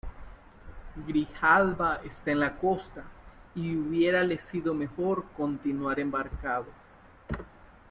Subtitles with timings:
[1.07, 3.03] Grijalba está en la costa,
[3.53, 6.65] y hubiérale sido mejor continuar embarcado.